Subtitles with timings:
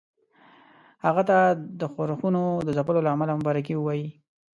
[1.05, 1.37] هغه ته
[1.79, 4.07] د ښورښونو د ځپلو له امله مبارکي ووايي.